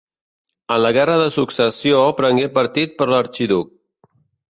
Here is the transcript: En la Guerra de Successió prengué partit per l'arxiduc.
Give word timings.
En 0.75 0.79
la 0.83 0.89
Guerra 0.97 1.17
de 1.19 1.27
Successió 1.35 1.99
prengué 2.21 2.47
partit 2.57 2.97
per 3.03 3.09
l'arxiduc. 3.13 3.71